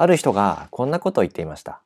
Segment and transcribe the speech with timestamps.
[0.00, 1.80] ある人がこんなことを言っていました。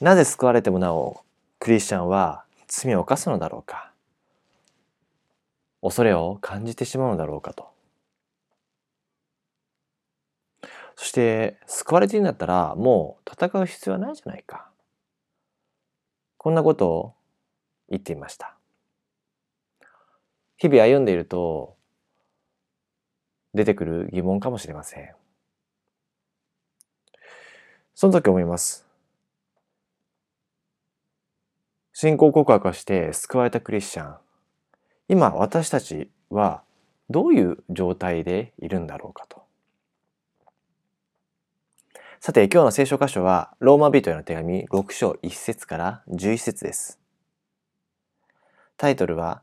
[0.00, 1.24] なぜ救われてもなお
[1.58, 3.90] クリスチャンは罪を犯すのだろうか。
[5.82, 7.68] 恐れを感じてしまうのだろうかと。
[10.94, 14.68] そして救われているんだったらもう戦う必要はないじゃないか。
[16.36, 17.14] こんなことを
[17.88, 18.54] 言っていました。
[20.58, 21.74] 日々歩んでいると
[23.52, 25.12] 出てくる疑問かもしれません。
[27.94, 28.86] その時思います。
[31.92, 34.16] 信仰告白をして救われたクリスチャン。
[35.08, 36.62] 今私たちは
[37.10, 39.42] どういう状態でいるんだろうかと。
[42.18, 46.98] さて今日の聖書箇所はローマ人への手紙6章1節から11節です。
[48.76, 49.42] タイトルは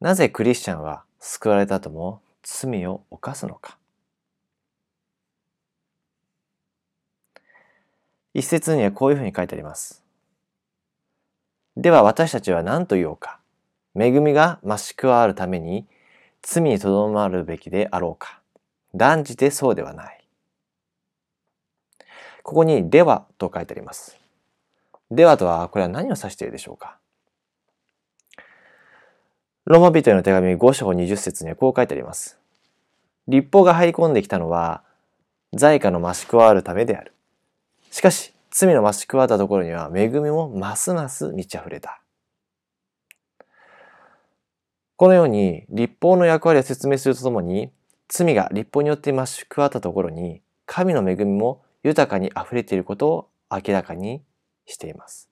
[0.00, 3.78] なぜクリスチャンは救われたとも罪を犯すのか。
[8.34, 10.02] 一節にはこういうふうに書いてあります
[11.76, 13.40] では私たちは何と言おうか
[13.98, 15.86] 恵みが増し加わるために
[16.42, 18.40] 罪にとどまるべきであろうか
[18.94, 20.24] 断じてそうではない
[22.44, 24.18] ここにではと書いてあります。
[25.10, 26.98] ではとは、これは何を指しているでしょうか
[29.64, 32.38] ローマ人への手紙5章20節にはこう書いてあります。
[33.28, 34.82] 立法が入り込んできたのは、
[35.54, 37.13] 罪過の増し加わるためである。
[37.94, 42.02] しかし、罪の増し加わったところには、恵みもますます満ち溢れた。
[44.96, 47.70] このように、立法の役割を説明するとともに、
[48.08, 54.24] 罪が立法によって増し加わったところに、神の恵みも豊かに溢れていることを明らかに
[54.66, 55.30] しています。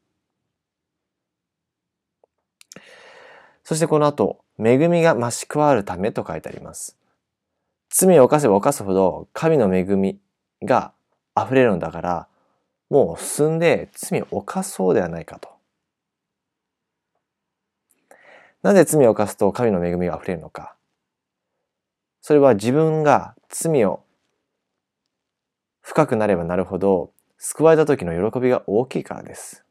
[3.64, 6.96] そしてこの後、恵みが増し加わるためと書いてあります。
[7.88, 10.20] 罪を犯せば犯すほど神の恵み
[10.62, 10.92] が
[11.36, 12.28] 溢れるのだから、
[12.92, 15.48] もう進んで罪を犯そうではないかと。
[18.62, 20.76] なぜ罪を犯すと神の恵みが溢れるのか。
[22.20, 24.04] それは自分が罪を
[25.80, 29.64] 深くなればなるほど救われた時の喜びが大きいからです。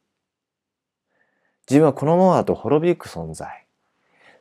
[1.70, 3.68] 自分はこのままだと滅びゆく存在。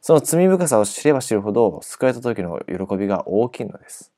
[0.00, 4.10] その罪深さを知れば知るほど救われた時の喜びが大きいのです。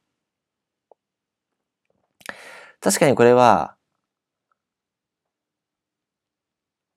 [2.80, 3.74] 確かにこれは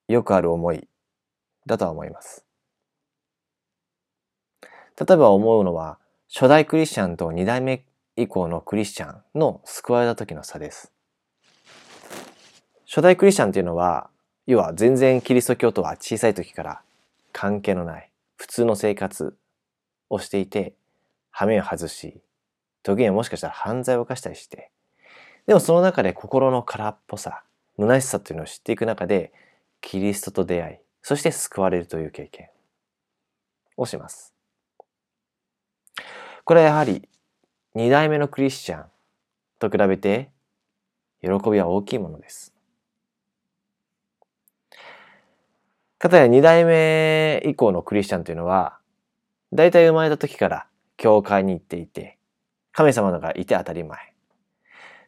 [0.08, 0.88] よくある思い
[1.66, 2.46] だとは思います。
[4.98, 5.98] 例えば思うのは
[6.34, 7.84] 初代クリスチャンと二代目
[8.16, 10.92] 以降のクリスチャンの救われた時の差です。
[12.88, 14.10] 初代クリスチャンっていうのは、
[14.48, 16.82] 要は全然キリスト教とは小さい時から
[17.34, 19.36] 関係のない普通の生活
[20.10, 20.74] をしていて、
[21.32, 22.22] 羽目を外し、
[22.84, 24.72] 時にはもしかしたら犯罪を犯したりして、
[25.48, 27.44] でもその中で心の空っぽさ、
[27.78, 29.34] 虚しさっていうのを知っていく中で、
[29.86, 32.50] キリストと出会い、そして救われるという経験
[33.78, 34.34] をします。
[36.44, 37.08] これはやはり
[37.76, 38.86] 二代目のクリスチャン
[39.60, 40.32] と比べて
[41.22, 42.52] 喜びは大きいものです。
[46.00, 48.80] かたや二代目以降のクリスチャンというのは、
[49.54, 52.18] 大体生まれた時から教会に行っていて、
[52.72, 54.14] 神様のがいて当たり前。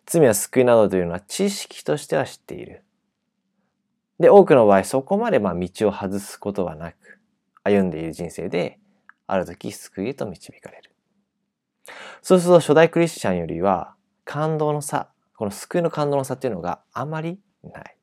[0.05, 2.83] 罪や救いなどというのは知識としては知っている。
[4.19, 7.19] で、多くの場合そこまでまあ道を外すことはなく、
[7.63, 8.79] 歩んでいる人生で、
[9.28, 10.91] ある時救いへと導かれる。
[12.22, 13.95] そうすると初代クリスチャンよりは
[14.25, 17.97] 感動の差、この救いの感動の差っていうのがあまりない。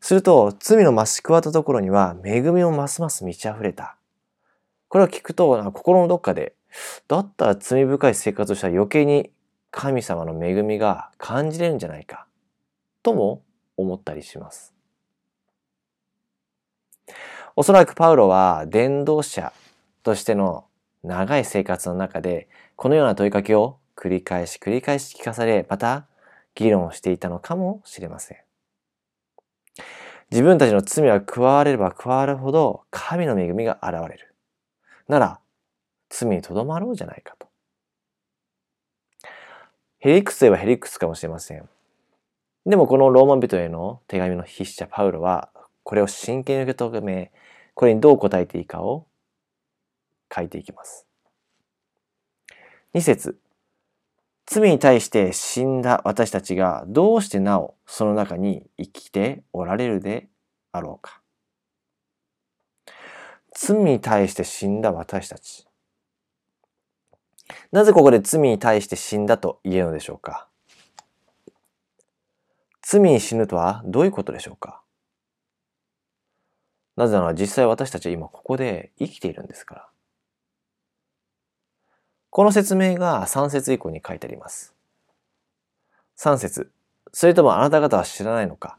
[0.00, 3.96] すると、罪の増し加わったところには、恵みもますます満ち溢れた。
[4.88, 6.54] これを聞くと、心のどっかで、
[7.06, 9.30] だったら罪深い生活をしたら余計に
[9.70, 12.26] 神様の恵みが感じれるんじゃないか、
[13.02, 13.42] とも
[13.76, 14.74] 思ったりします。
[17.56, 19.52] おそらくパウロは伝道者
[20.02, 20.64] としての
[21.02, 26.06] 長い生活の中で、このような問いかけを繰り返し繰り返し聞かされ、また
[26.54, 28.38] 議論をしていたのかもしれません。
[30.30, 34.34] 自分たちの罪は加われれば加わるほど神の恵みが現れる。
[35.08, 35.40] なら、
[36.08, 37.48] 罪にとどまろうじゃないかと。
[39.98, 41.68] ヘリクスといえばヘリクスかもしれません。
[42.70, 45.50] でもこのローマン人への手紙の筆者パウロは、
[45.82, 47.32] これを真剣に受け止め、
[47.74, 49.08] これにどう答えていいかを
[50.32, 51.04] 書いていきます。
[52.94, 53.40] 2節
[54.46, 60.28] 罪に対して死んだ私たちがどうしてなおその中に生きておられるで
[60.70, 61.20] あろうか。
[63.52, 65.66] 罪に対して死んだ私たち。
[67.72, 70.49] なぜここで罪に対して死んだと言えるのでしょうか
[72.92, 74.82] 罪に死ぬとはどういうことでしょうか？
[76.96, 79.88] なぜなら実際私たちは今ここで生きているんですから。
[82.30, 84.74] この説明が3節以降に書いてあります。
[86.18, 86.72] 3節
[87.12, 88.76] それともあなた方は知らないのか？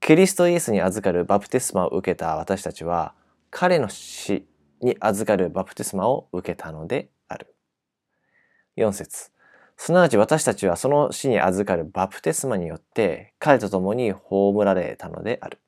[0.00, 3.14] キリストイエスに預かるバプテスマを受けた私たちは
[3.52, 4.44] 彼の死
[4.80, 7.54] に預かるバプテスマを受けたのである。
[8.76, 9.30] 4節
[9.82, 15.58] すなわち私たちはその死に預かるバプテスマによって彼と共に葬られたのである。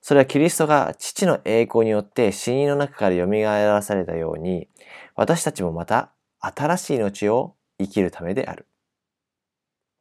[0.00, 4.68] それはキリストが父の栄光によって死人の中から蘇らされたように
[5.16, 8.68] 私たちもまた新しい命を生きるためである。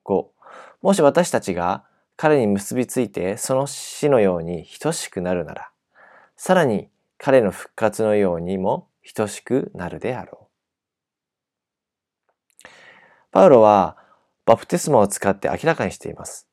[0.05, 0.27] 5.
[0.83, 5.71] もし私たちが彼に結びついてその死のように等しくなるなら、
[6.35, 6.87] さらに
[7.17, 10.42] 彼の復活のようにも等しくなるであろう。
[13.33, 13.97] パウロは
[14.45, 16.47] バプテスマを使って明らかにしています。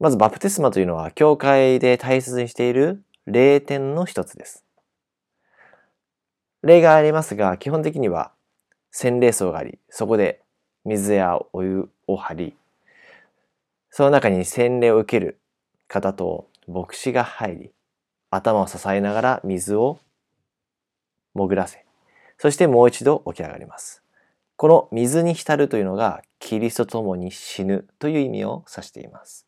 [0.00, 4.64] まずバプテスマというのは教会で大切にしている霊点の一つです。
[6.64, 8.32] 例がありますが、基本的には
[8.90, 10.40] 洗礼層があり、そこで
[10.84, 12.56] 水やお湯を張り、
[13.90, 15.38] その中に洗礼を受ける
[15.86, 17.70] 方と牧師が入り、
[18.30, 20.00] 頭を支えながら水を
[21.34, 21.84] 潜らせ、
[22.36, 24.03] そしてもう一度起き上がります。
[24.56, 29.46] この水に浸るというのがキリストと共に死ぬという意味を指しています。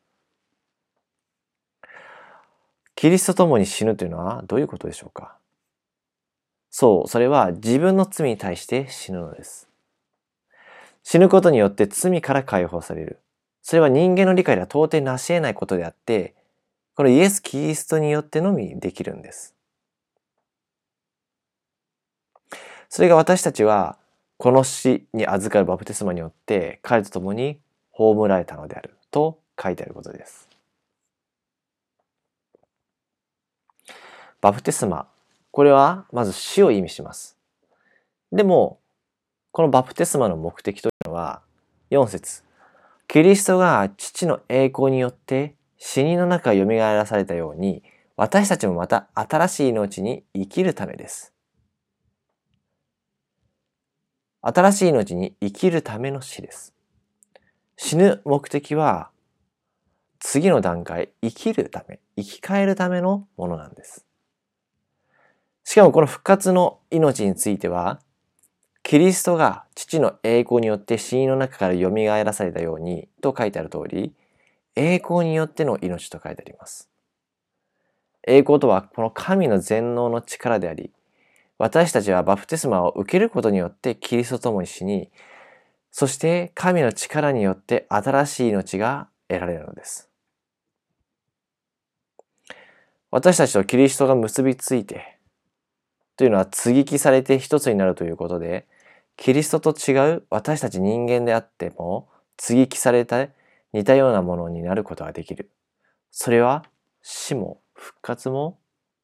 [2.95, 5.37] キリストと共に死ぬというのはどういうことでしょうか？
[6.71, 9.69] そう、それは自分の罪に対して死ぬのです。
[11.03, 13.21] 死ぬことによって罪から解放される。
[13.63, 16.35] それは人間の理解では到底成し得ないことであって、
[16.95, 19.55] このイエス・キリストによってのみできるんです。
[22.89, 23.99] それが私たちは、
[24.39, 27.59] この死に預かるバプテスマによって彼と共に
[27.93, 30.49] 葬られたのであると書いてあることです。
[34.41, 35.09] バプテスマ
[35.57, 37.39] これはまず死を意味します。
[38.31, 38.79] でも、
[39.53, 41.41] このバプテスマの目的というのは、
[41.91, 42.43] 4節
[43.09, 47.83] キリストが父の栄光によって死人の中を蘇らされたように、
[48.17, 51.33] 私たちもまた新しい命に生きるためです。
[54.49, 56.73] 新しい命に生きるための死です。
[57.77, 59.11] 死ぬ目的は、
[60.21, 64.07] 次の段階、生きるため、生き返るためのものなんです。
[65.65, 67.99] しかもこの復活の命については、
[68.85, 74.15] キリストが父の栄光によって死因の中から蘇らされたようにと書いてある通り、
[74.77, 76.89] 栄光によっての命と書いてあります。
[78.29, 80.93] 栄光とはこの神の全能の力であり、
[81.59, 85.11] 私たちはバプテスマを受けることによってキリストともに死に、
[85.91, 90.11] そして神の力によって新しい命が得られるのです。
[93.11, 95.19] 私たちとキリストが結びついて、
[96.17, 98.67] というのは接ぎ木されて一つになるということで、
[99.17, 103.27] キリストと違う私たち人間であっても、接ぎ木された
[103.73, 105.51] 似たようなものになることができる。
[106.11, 106.65] それは
[107.03, 108.59] 死も復活も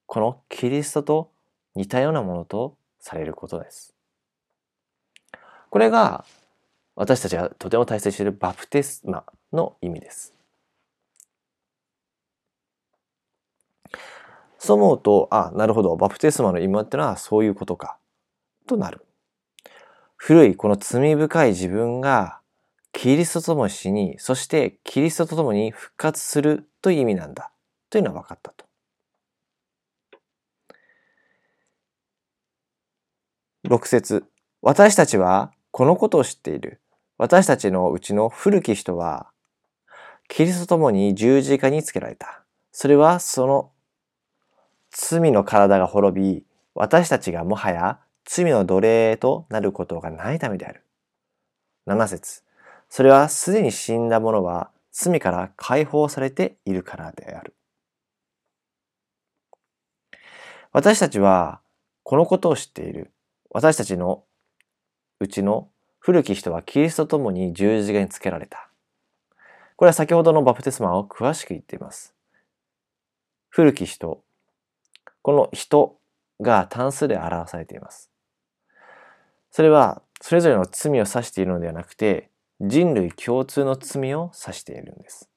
[0.07, 1.33] このキリストと
[1.75, 3.95] 似たようなものとされることです。
[5.71, 6.25] これが
[6.95, 10.35] 私たちがとても大切にしているバプテスマの意味です。
[14.59, 17.99] そう思うと、あ、なるほど、バプテスマの今ってのはそういうことか、
[18.67, 19.05] となる。
[20.17, 22.39] 古いこの罪深い自分が
[22.93, 27.51] キリストとも死に、そしてキリストと共に復活するという意味なんだ、
[27.91, 28.67] というのは分かったと。
[33.65, 34.25] 6節
[34.61, 36.81] 私たちはこのことを知っている。
[37.17, 39.31] 私たちのうちの古き人は、
[40.27, 42.43] キリストともに十字架につけられた。
[42.73, 43.71] それはその
[44.91, 50.85] 罪の体が滅び、私たちがもはや罪の奴隷となることがないためである。
[51.87, 52.43] 7節
[52.89, 57.55] それはすでに死んだ者は罪から解放されているからである。
[60.73, 61.61] 私たちは
[62.03, 63.12] このことを知っている。
[63.55, 64.25] 私たちの
[65.21, 65.69] うちの
[65.99, 68.71] 古き人はキリストともに十字架につけられた。
[69.77, 72.15] これは先ほどのバプテスマを詳しく言っています。
[73.51, 74.25] 古き人、
[75.21, 75.99] この人
[76.41, 78.11] が単数で表されています。
[79.51, 82.31] それはそれぞれの罪を指しているのではなくて
[82.63, 85.29] 人類共通の罪を指しているんです。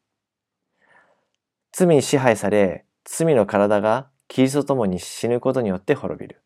[1.73, 6.44] 罪に支配され罪の体がキリストともに死ぬことによって滅びる。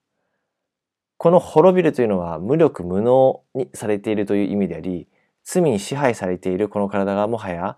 [1.19, 5.05] この滅びるというのは無力無能にされているという意味であり、
[5.43, 7.75] 罪に支配されているこの体がもはや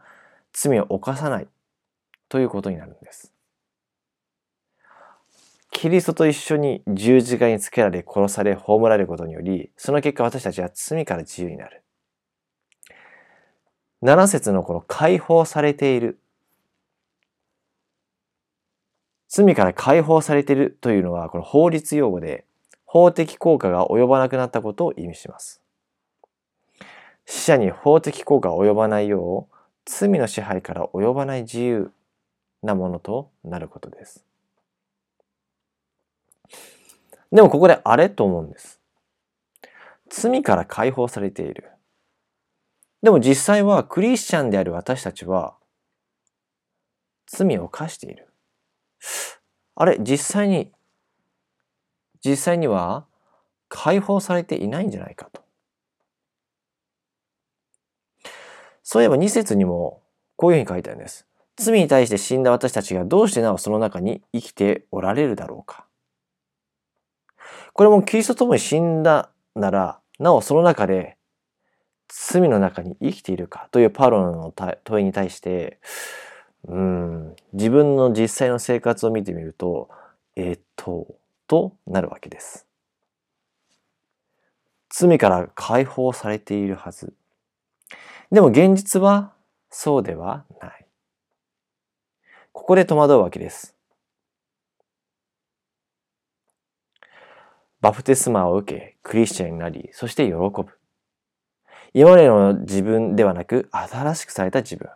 [0.53, 1.47] 罪を犯さない
[2.29, 3.33] ということになるんです。
[5.71, 11.81] キリストと一緒に十字架につけられ殺され葬られることにより、その結果私たちは罪から自由になる。
[14.03, 16.19] 7節のこの解放されている。
[19.29, 22.45] 罪から解放されているというのはこの法律用語で
[22.91, 25.61] 法的効果が及ばなくなったことを意味します。
[27.25, 29.55] 死者に法的効果が及ばないよう
[29.85, 31.93] 罪の支配から及ばない自由
[32.61, 34.25] なものとなることです。
[37.31, 38.81] でもここであれと思うんです。
[40.09, 41.71] 罪から解放されている。
[43.01, 45.55] でも実際はクリスチャンである私たちは
[47.25, 48.27] 罪を犯している。
[49.75, 50.73] あれ、実際に、
[52.23, 53.05] 実際には
[53.69, 55.41] 解放されていないんじゃないかと。
[58.83, 60.01] そういえば2節にも
[60.35, 61.25] こういうふうに書いてあるんです。
[61.55, 65.85] 罪に対して死んだ私たちがどうしてなおその中に生きておられるだろうか。
[67.73, 71.17] これもキリストともに死んだなら、なおその中で
[72.09, 75.79] 罪の中に生きているかというパウロの問いに対して、
[76.67, 79.89] うん、自分の実際の生活を見てみると、
[80.35, 81.15] えっと、
[81.51, 82.65] となるわけです。
[84.89, 87.13] 罪から解放されているはず。
[88.31, 89.33] でも現実は
[89.69, 90.85] そうではない。
[92.53, 93.75] ここで戸惑うわけです。
[97.81, 100.67] バプテスマを受け、クリスチャンになり、そして喜ぶ。
[101.93, 104.89] 今までの自分ではなく、新しくされた自分。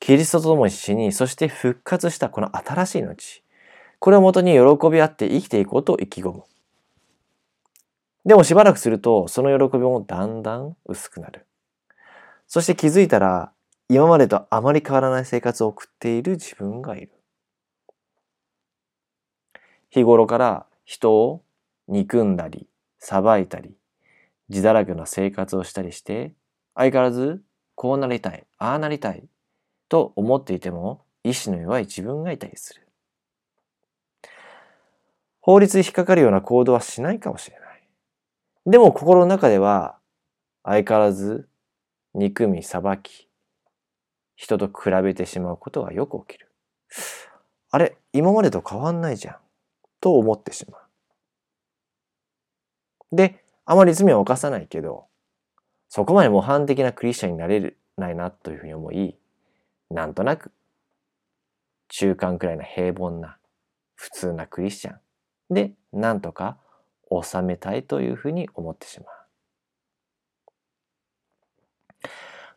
[0.00, 3.42] キリストと共に死に、そして復活したこの新しい命。
[3.98, 6.44] これをもとに喜び合って生きていこうと意気込む。
[8.24, 11.46] でもしばらくすると、その喜びもだんだん薄くなる。
[12.46, 13.52] そして気づいたら、
[13.88, 17.12] 今までとあまり変わらない生活を送っている自分がいる。
[19.90, 21.42] 日頃から人を
[21.86, 23.74] 憎んだり、裁いたり、
[24.48, 26.34] 自堕落な生活をしたりして、
[26.74, 27.42] 相変わらず
[27.74, 29.24] こうなりたい、ああなりたい
[29.88, 32.87] と思っていても、意志の弱い自分がいたりする。
[35.48, 37.82] 法律に引っかかるような行動はしないかもしれない。
[38.66, 39.96] でも心の中では、
[40.62, 41.48] 相変わらず
[42.12, 43.30] 憎み、裁き、
[44.36, 46.52] 人と比べてしまうことがよく起きる。
[47.70, 49.36] あれ、今までと変わんないじゃん。
[50.02, 50.82] と思ってしまう。
[53.16, 55.06] で、あまり罪を犯さないけど、
[55.88, 59.16] そこまで模範的なクリスチャンになれるないなというふうに思い、
[59.88, 60.52] なんとなく
[61.88, 63.38] 中間くらいの平凡な
[63.94, 65.00] 普通なクリスチャン
[65.50, 66.58] でなんとか
[67.10, 69.18] 収めたいというふうに思ってしまう。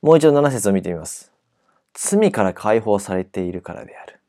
[0.01, 1.31] もう一度7節を見てみます。
[1.93, 4.19] 罪から解放されているからである。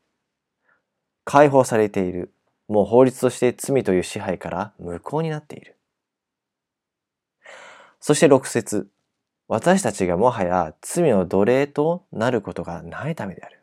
[1.25, 2.33] 解放されている。
[2.67, 5.75] もう法律として罪という支配から無効になっている。
[7.99, 8.89] そして6節
[9.47, 13.62] 私たちがもはや罪の奴隷となることがないためである。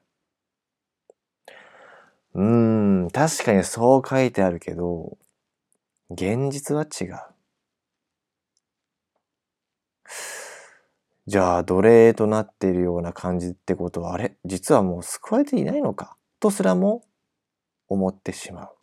[2.34, 5.18] うーん、確かにそう書いてあるけど、
[6.10, 7.18] 現実は違う。
[11.26, 14.37] じゃあ奴隷となっているような感じってことは、あれ？
[14.44, 16.16] 実はもう救われていないのか？
[16.40, 17.04] とすらも
[17.88, 18.76] 思ってしまう。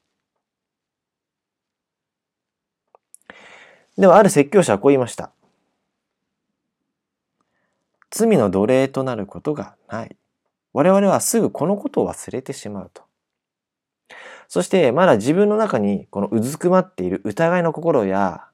[3.98, 5.32] では、ある説教者はこう言いました。
[8.12, 10.16] 罪の奴隷となることがない。
[10.72, 13.07] 我々はすぐこのことを忘れてしまうと。
[14.48, 18.46] そして、まだ自分の中にこのうずくまっている疑いの心や、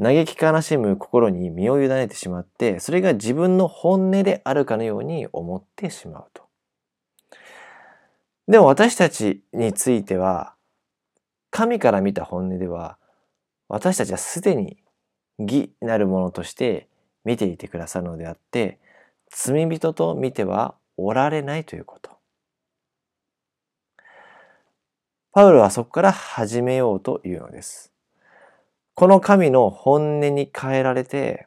[0.00, 6.44] 嘆き悲しむ心に身を委ねてしまって、それが自分の本音であるかのように思ってしまうと。
[8.46, 10.54] でも私たちについては、
[11.50, 12.98] 神から見た本音では、
[13.68, 14.78] 私たちはすでに
[15.38, 16.88] 義なるものとして
[17.24, 18.78] 見ていてくださるのであって
[19.30, 22.17] 罪人と見てはおられないということ。
[25.38, 27.92] パウロはそこから始めようというのです。
[28.94, 31.46] この神の本音に変えられて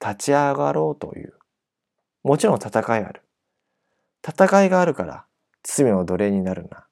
[0.00, 1.34] 立ち上がろうという。
[2.22, 3.22] もちろん戦いある。
[4.24, 5.24] 戦いがあるから
[5.64, 6.86] 罪の奴隷になるな。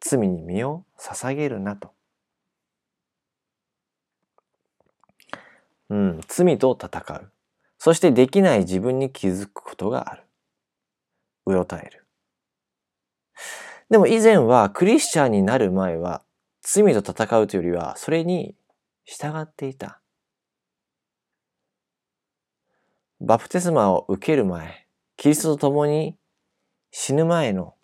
[0.00, 1.92] 罪に身を捧げるなと。
[5.88, 7.30] うん、罪と戦う。
[7.78, 10.24] そしてできない自分に気づくことがある。
[11.46, 12.04] うろたえる。
[13.90, 16.22] でも以前はクリスチャンになる前は
[16.64, 18.56] 罪と戦うというよりは、それに
[19.04, 20.00] 従っていた。
[23.20, 24.86] バプテスマを受ける前、
[25.16, 26.16] キリストと共に
[26.90, 27.74] 死ぬ前の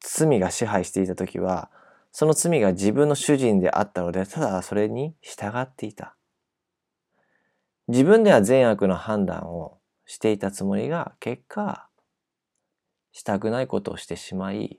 [0.00, 1.70] 罪が支配していた時は、
[2.10, 6.16] その罪が自分の主人であったので、ただそれに従っていた。
[7.86, 11.88] 自分では善悪の判断をしていたつもりが、結果、
[13.14, 14.78] したくないことをしてしまい、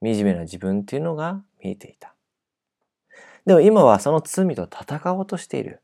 [0.00, 2.14] 惨めな自分っていうのが見えていた。
[3.44, 5.82] でも今はその罪と戦おうとしている。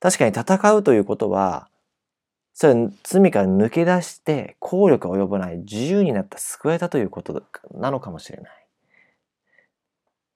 [0.00, 1.68] 確かに戦うということは、
[2.54, 8.66] それ罪から抜け出して効力が及ばない自由になった救えたということなのかもしれない。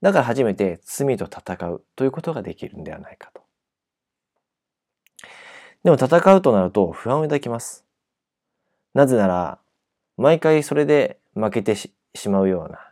[0.03, 3.43] だから初めて罪と戦うということができるんではないかと。
[5.83, 7.90] でも戦うとなると不安を抱きます。
[8.95, 9.59] なぜなら、
[10.17, 11.91] 毎回それで負けてし
[12.29, 12.91] まうような。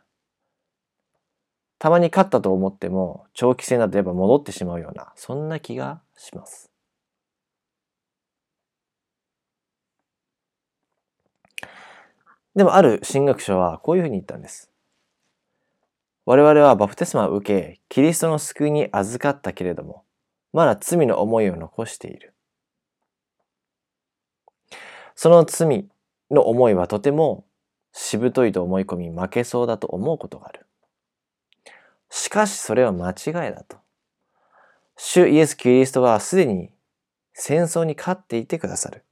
[1.78, 6.70] たまに勝ったと思っても長期戦だとやっぱ戻ってしまうような、そんな気がします。
[12.56, 14.70] でもある神学者はこういうふうに言ったんです。
[16.26, 20.04] 我々はバプテスマを受け、キリストの救いに預かったけれども、
[20.52, 22.34] まだ罪の思いを残している。
[25.20, 25.88] その罪
[26.30, 27.44] の思いはとても
[27.92, 30.64] しぶといと思い込み負けそうだと思うことがある。
[32.08, 33.78] しかしそれは間違いだと。
[34.96, 36.70] 主イエス・キリストはすでに
[37.32, 39.02] 戦争に勝っていてくださる。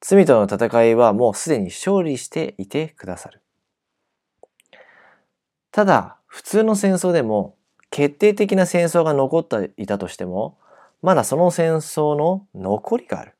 [0.00, 3.40] 罪との戦いはもうすでに勝利していてくださる。
[5.72, 7.56] ただ、普通の戦争でも
[7.90, 10.58] 決定的な戦争が残っていたとしても、
[11.02, 13.34] まだその戦争の残りがある。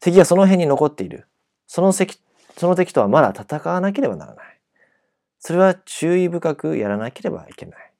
[0.00, 1.26] 敵はその辺に残っている。
[1.66, 2.20] その敵
[2.56, 4.60] その敵とはまだ戦わなければならない。
[5.38, 7.92] それは注意深くやらなければいけない。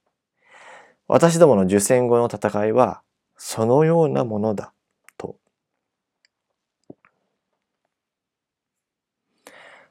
[1.07, 3.01] 私どもの受戦後の戦いは
[3.37, 4.73] そのようなものだ。
[5.17, 5.37] と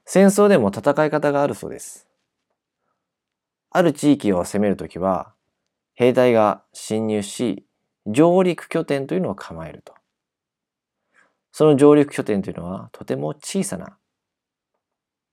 [0.05, 2.07] 戦争でも戦い方があるそうです。
[3.71, 5.35] ある地域を攻めるときは、
[5.95, 7.67] 兵隊が侵入し、
[8.07, 9.93] 上陸拠点というのを構えると。
[11.59, 13.97] その上陸拠点というのはとても小さな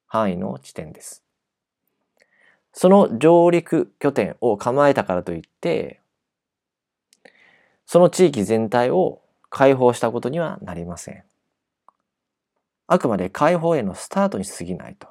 [0.07, 1.21] 範囲の地点です。
[2.71, 5.99] その上陸拠点を構えたからといって、
[7.85, 11.25] その地域全体を解放したことにはなりません。
[12.87, 15.09] あくまで解放へのスタートに過ぎないと。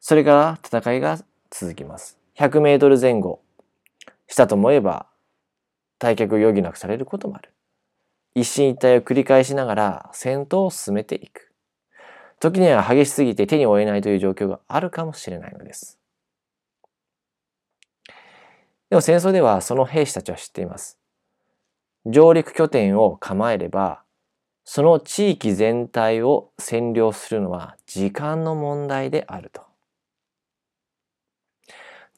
[0.00, 1.18] それから戦いが
[1.50, 2.16] 続きます。
[2.38, 3.42] 100メートル前後
[4.26, 5.04] したと思えば
[5.98, 7.52] 退却を余儀なくされることもある。
[8.40, 11.52] 一進一退を繰り返しながら戦闘を進めていく。
[12.40, 15.98] 時には激しすぎて手に負えないという状況があるかもしれないのです。
[18.90, 20.98] でも戦争ではその兵士たちは知っています。
[22.06, 24.02] 上陸拠点を構えれば
[24.64, 29.62] その地域全体を占領するのは時間の問題であると。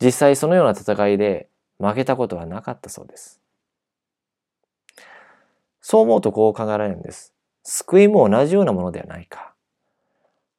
[0.02, 3.39] 実際そのような戦いで負けたことはなかったそうです。
[5.90, 7.34] そう思うとこう考えられるんです。
[7.64, 9.54] 救いも同じようなものではないか。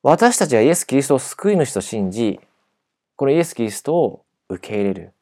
[0.03, 2.41] 私たちがイエス・キリストを救い主と信じ、
[3.15, 5.13] このイエス・キリストを受け入れる。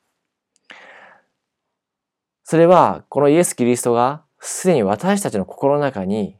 [2.43, 6.37] それは、このイエス・キリストがすでに私たちの心の中に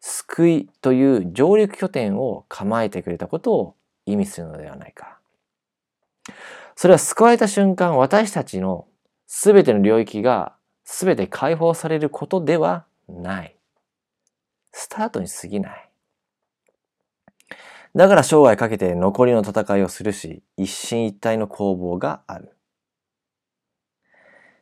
[0.00, 3.74] 救いという上陸拠点を構えてくれたことを
[4.04, 5.16] 意味するのではないか。
[6.76, 8.86] それは救われた瞬間、私たちの
[9.26, 10.56] 全ての領域が
[10.94, 13.56] 全て解放されることではない。
[14.72, 15.88] スタートに過ぎない。
[17.94, 22.54] だから生涯かけて残りの戦いをするし、一進一退の攻防がある。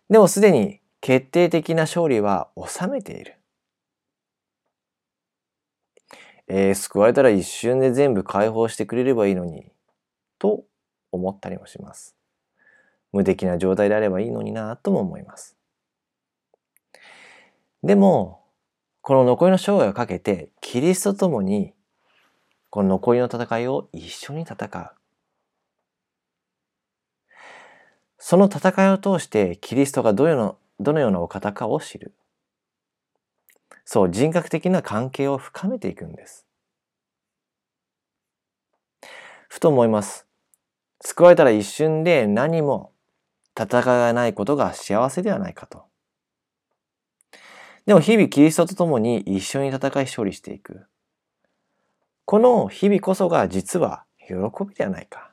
[0.08, 3.36] でもすでに決定的な勝利は収めている。
[6.46, 9.72] えー、救われたら一瞬で全部解放してくれればいいのに、
[10.38, 10.64] と
[11.10, 12.16] 思ったりもします。
[13.12, 15.59] 無敵な状態であればいいのになぁとも思います。
[17.82, 18.44] でも、
[19.00, 21.72] この残りの生涯をかけて、キリストと共に、
[22.68, 24.90] この残りの戦いを一緒に戦う。
[28.18, 32.14] その戦いを通して、キリストがどのようなどのようなお方かを知る。
[33.84, 36.46] そう、人格的な関係を深めていくんです。
[39.48, 40.26] ふと思います。
[41.02, 42.92] 救われたら一瞬で何も
[43.58, 45.89] 戦いがないことが幸せではないかと。
[47.90, 50.86] でも日々キリストと共に一緒に戦い勝利していく。
[52.24, 55.32] この日々こそが実は喜びではないか。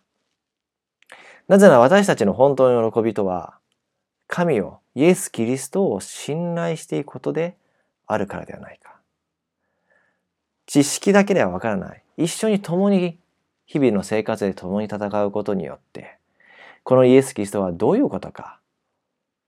[1.47, 3.59] なぜなら私たちの本当の喜びとは、
[4.25, 7.55] 神を、イエス・キリストを信頼していくことで
[8.07, 8.95] あるからではないか。
[10.65, 12.03] 知識だけではわからない。
[12.17, 13.19] 一緒に共に
[13.67, 16.17] 日々の生活で共に戦うことによって、
[16.81, 18.59] このイエス・キリストはどういうことか、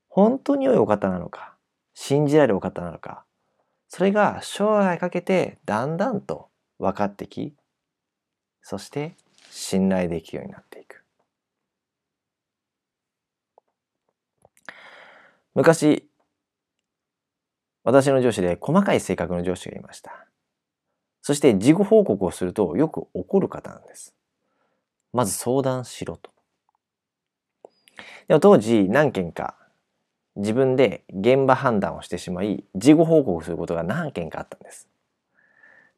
[0.08, 1.56] 本当に良いお方なのか、
[2.02, 3.26] 信じられるお方なのか、
[3.86, 7.54] それが将来かけてだんだんと分かってき、
[8.62, 9.16] そして
[9.50, 11.04] 信頼できるようになっていく。
[15.54, 16.08] 昔、
[17.84, 20.26] 私の上司で細かい性格の上司がいました。
[21.20, 24.16] そして事後報告をするとよく怒る方なんです。
[25.12, 26.30] まず相談しろと。
[28.26, 29.59] でも当時何件か
[30.36, 34.88] 自分で現場判断をしてしまい事後報告することが何件かあったんです。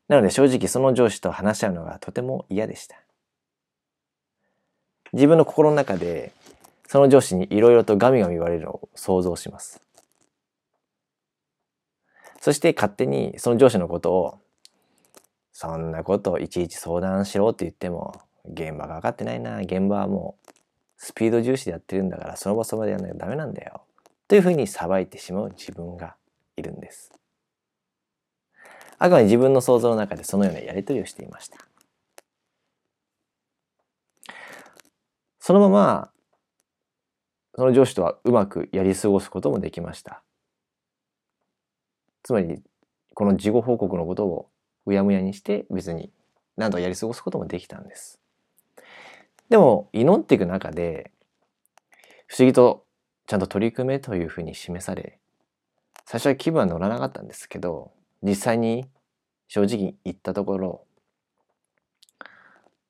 [0.09, 2.97] なので正直その上司と話し合うのがとても嫌でした。
[5.13, 6.33] 自分の心の中で
[6.87, 9.81] その上司にいろいろとガミガミ言われるのを想像します。
[12.41, 14.39] そして勝手にその上司のことを
[15.53, 20.53] そんなことをいちいち相談しろって言っても現場が分かってないな現場はもう
[20.97, 23.83] スピード重視でやってるんだからその場その場でやらないとダメなんだよ
[24.33, 26.17] というふうに裁いてしまう自分が
[26.57, 27.13] いるんです。
[28.97, 31.59] あくまで自分の想像の中でそのようなやり取りをしていました。
[35.39, 36.11] そのまま、
[37.57, 40.23] その上司とはうまくやり過ごすこともできました。
[42.23, 42.63] つまり、
[43.13, 44.49] この事後報告のことを
[44.87, 46.11] うやむやにして別に
[46.57, 48.19] 何度かやり過ごすこともできたんです。
[49.51, 51.11] でも、祈っていく中で、
[52.29, 52.87] 不思議と
[53.33, 55.19] ちゃんと取り組めというふうに示され、
[56.05, 57.91] 最初は気分は乗らなかったんですけど、
[58.23, 58.85] 実際に
[59.49, 60.85] 正直言ったところ、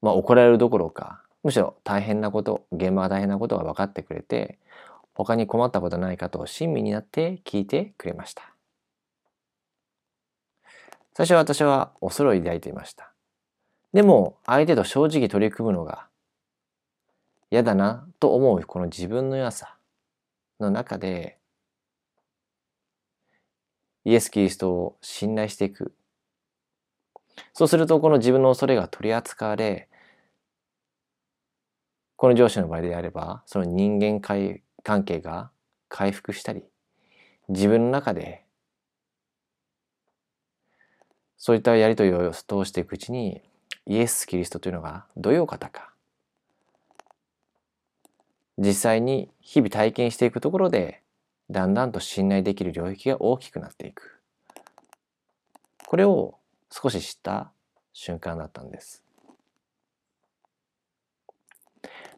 [0.01, 4.59] まあ怒られるどころか、むしろ大変なこと、現場が大変なことが分かってくれて、
[5.15, 8.53] 他に困ったことないかと親身になって聞いてくれました。
[11.15, 13.13] 最初は私は恐れを抱いていました。
[13.93, 16.09] でも相手と正直取り組むのが
[17.53, 19.77] 嫌だなと思うこの自分の弱さ
[20.63, 21.39] の中で
[24.05, 25.95] イエス・キリストを信頼していく。
[27.53, 29.89] そうするとこの自分の恐れが取り扱われ
[32.23, 35.51] この上司の場合であれば、その人間関係が
[35.89, 36.63] 回復したり、
[37.49, 38.45] 自分の中で、
[41.37, 43.43] そういったやりとりを通していくうちに、
[43.87, 45.92] イエス・キリストというのがどういうお方か、
[48.63, 51.03] 実際に日々体験していくところで、
[51.51, 54.21] だんだんと信頼できる領域が大きくなっていく。
[55.85, 56.39] これを
[56.71, 57.51] 少し知った
[57.93, 59.03] 瞬間だったんです。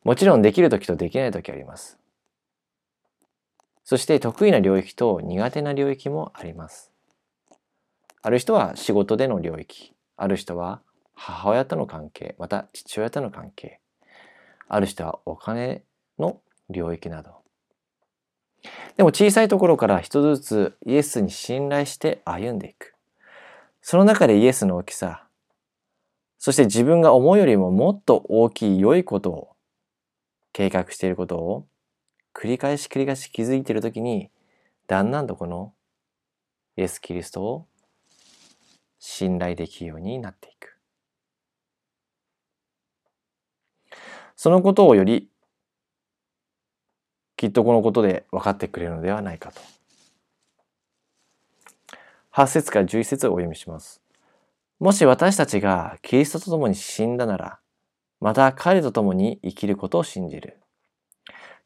[0.04, 1.98] もちろんできる時とできない時あります。
[3.82, 6.92] そして得意な領域と苦手な領域もあります。
[8.20, 10.82] ある人は仕事での領域、ある人は
[11.14, 13.80] 母親との関係、また父親との関係、
[14.68, 15.84] ある人はお金
[16.18, 17.42] の領域など。
[18.96, 22.94] でも小さいところから一つずつイエスに信頼して歩んでいく。
[23.82, 25.26] その中でイエスの大きさ、
[26.38, 29.56] そして自分が思うよりももっと大きい良いことを
[30.52, 31.66] 計画していることを
[32.32, 34.30] 繰り返し繰り返し気づいているときに、
[34.86, 35.74] だんだんとこの
[36.76, 37.66] イエス・キリストを
[38.98, 40.78] 信頼できるようになっていく。
[44.36, 45.30] そのことをより
[47.44, 49.60] きっとこのことで分かってくれるのではないかと。
[52.32, 54.00] 8節から11節をお読みします。
[54.80, 57.58] もし私たちがキリストと共に死んだなら、
[58.18, 60.56] また彼と共に生きることを信じる。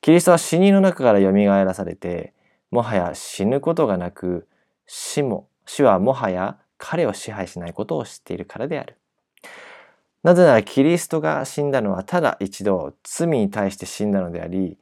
[0.00, 2.34] キリストは死人の中から蘇らされて、
[2.72, 4.48] もはや死ぬことがなく、
[4.84, 8.96] 死も、死はもはや彼を支配しないことを知っているからである。
[10.24, 14.76] なぜならキリストが死んだのはただ一度罪に対して死んだのであり、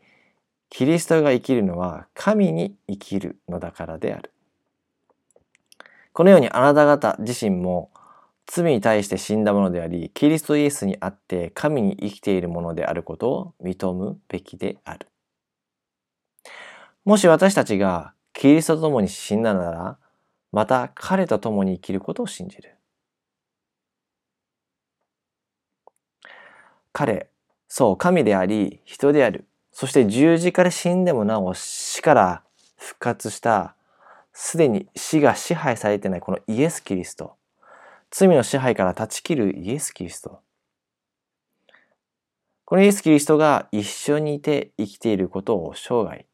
[0.68, 4.32] キリストが生きるのは神に生きるのだからである。
[6.12, 7.90] このようにあなた方自身も
[8.46, 15.08] 罪に対して死んだものであり、キリストイエスにあって神に生きているものであることを認むべきである。
[17.04, 19.98] もし私たちがキリストと共に死んだなら、
[20.52, 22.76] また彼と共に生きることを信じる。
[26.92, 27.28] 彼、
[27.68, 29.46] そう、神であり、人である。
[29.78, 32.42] そして十字架で死んでもなお死から
[32.78, 33.76] 復活した、
[34.32, 37.36] すでに死が支配されてないこのイエス・キリスト。
[38.10, 40.40] 罪の支配から断ち切るイエス・キリスト。
[42.64, 46.24] このイエス・キリストが一緒にいて生きていることを生涯、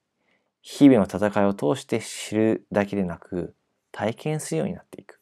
[0.61, 3.57] 日々の戦いを通して知るだけでなく、
[3.91, 5.19] 体験するようになっていく。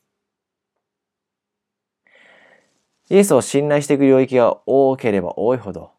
[3.08, 5.92] イエスを信頼していく領域が多ければ多いほど、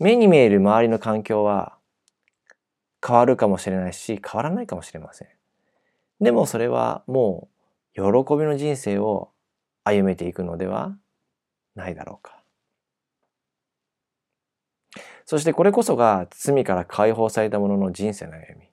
[0.00, 1.76] 目に見える周りの環境は
[3.06, 5.28] 変わるかもしれないし、変わらないかもしれません。
[6.20, 7.48] でもそれはも
[7.96, 9.30] う喜びの人生を
[9.84, 10.96] 歩めていくのでは
[11.74, 12.42] ないだろうか。
[15.26, 18.70] そしてこれこそが罪から解放された者の人生の歩み。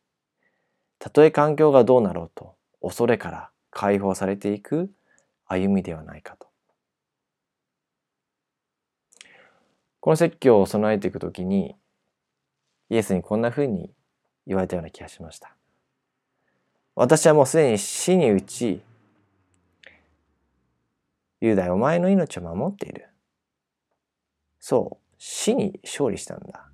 [0.98, 4.90] たとえ環境がどうなろうと恐れから解放されていく
[5.46, 6.47] 歩みではないかと。
[10.08, 11.76] この説教を備えていくときに
[12.90, 13.92] イエスにこんなふうに
[14.46, 15.54] 言われたような気がしました。
[16.96, 18.82] 私はもうすでに死に打ち、
[21.42, 23.10] ユダヤお前の命を守っている。
[24.62, 26.70] そう、死に勝利したんだ。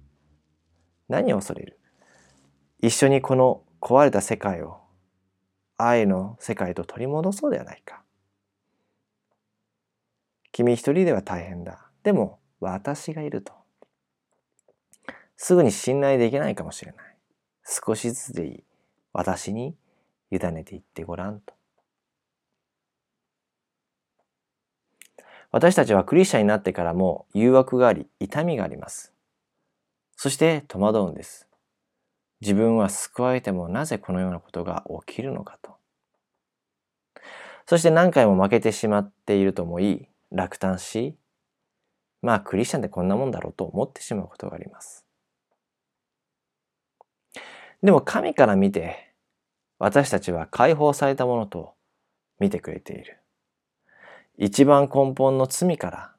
[1.10, 1.80] 何を恐れる？
[2.84, 4.78] 一緒にこの壊れた世界を
[5.78, 8.04] 愛の世界と取り戻そうではないか。
[10.52, 11.89] 君一人では大変だ。
[12.04, 13.54] でも私がいると。
[15.36, 17.15] すぐに信頼できないかもしれない。
[17.65, 18.63] 少しずつでいい。
[19.12, 19.76] 私に
[20.32, 21.54] 委ねていってごらんと。
[25.52, 29.13] 私たちはクリスチャンになってからも誘惑があり、痛みがあります。
[30.15, 31.47] そして戸惑うんです。
[32.41, 35.76] 自分は救われてもなぜこのようなことが起きるのかと。
[37.65, 41.15] そして何回も負けてしまっていると思い、落胆し、
[42.24, 45.06] まあクリスチャンってこんなもんだろうと思ってしまうことがあります。
[47.84, 49.14] でも神から見て、
[49.78, 51.74] 私たちは解放されたものと
[52.40, 53.20] 見てくれている。
[54.38, 56.14] 一番根本の罪から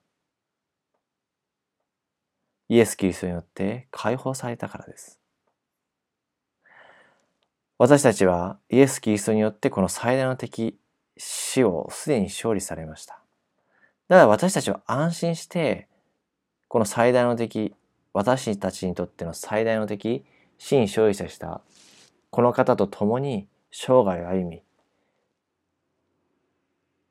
[2.69, 5.19] イエス・キリストによって解放されたからです。
[7.79, 10.79] 私たちはイエス・キリストによってこの最大の敵、
[11.17, 13.21] 死をすでに勝利されました。
[14.09, 15.89] だから私たちは安心して、
[16.75, 17.73] この最大の敵、
[18.13, 20.25] 私たちにとっての最大の敵、
[20.59, 21.61] 死に勝利した
[22.31, 24.61] この方と共に生涯を歩み、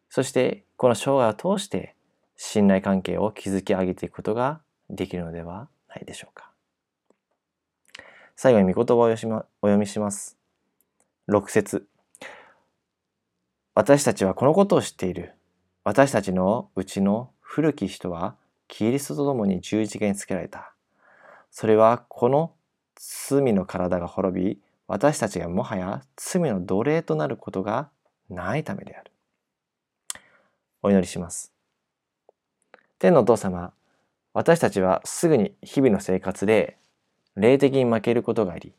[0.09, 1.95] そしてこの生涯を通して
[2.35, 6.51] 信頼関係を築き上げていくことができるのではないでしょうか。
[8.35, 10.37] 最後に御言葉をお読みします。
[11.29, 11.87] 6節
[13.75, 15.35] 私たちはこのことを知っている。
[15.85, 18.35] 私たちのうちの古き人は
[18.73, 20.73] キリストと共に十字架につけられた。
[21.51, 22.55] それはこの
[22.95, 27.91] 罪の体が滅び、私たちがもはや罪の奴隷となることが
[28.31, 29.11] ないためである。
[30.81, 31.53] お祈りします。
[32.97, 33.73] 天のお父様、
[34.33, 36.79] 私たちはすぐに日々の生活で
[37.35, 38.73] 霊的に負けることがあり、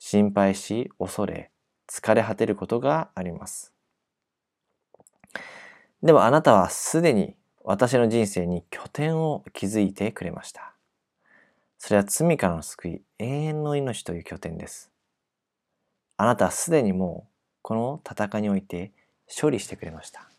[0.00, 1.52] 心配し、恐れ、
[1.88, 3.72] 疲れ果てることがあります。
[6.02, 7.37] でもあなたはすでに
[7.70, 10.72] 私の人生に拠点を築いてくれました。
[11.76, 14.90] それは罪からの救い、永遠の命という拠点です。
[16.16, 18.92] あなたはすでにもうこの戦いにおいて
[19.26, 20.30] 勝利してくれました。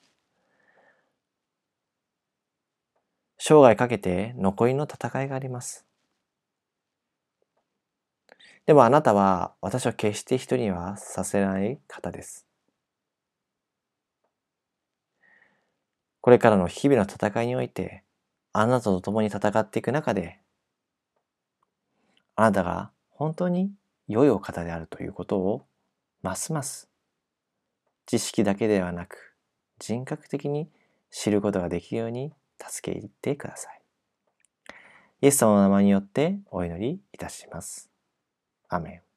[3.38, 5.86] 生涯かけて残りの戦いがあります。
[8.66, 12.49] でもあなたは私は決して人にはさせない方です。
[16.30, 18.04] これからの日々の戦いにおいて、
[18.54, 20.38] あなたと共に戦っていく中で、
[22.36, 23.72] あなたが本当に
[24.08, 25.66] 良いお方であるということを、
[26.22, 26.88] ますます
[28.06, 29.34] 知識だけではなく
[29.80, 30.70] 人格的に
[31.10, 32.32] 知ることができるように
[32.64, 33.82] 助けてください。
[35.22, 37.90] イエス様の名前によってお祈りいたします。
[38.68, 39.09] アメン。